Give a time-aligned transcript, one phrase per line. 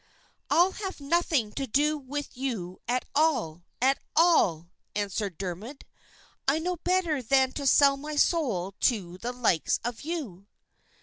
[0.49, 5.83] "I'll have nothing to do with you at all, at all!" answered Dermod;
[6.47, 10.47] "I know better than to sell my soul to the likes of you!"